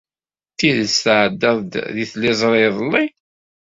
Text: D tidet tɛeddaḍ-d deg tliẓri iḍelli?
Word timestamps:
D 0.53 0.55
tidet 0.57 0.95
tɛeddaḍ-d 1.05 1.73
deg 1.95 2.07
tliẓri 2.11 2.59
iḍelli? 2.67 3.05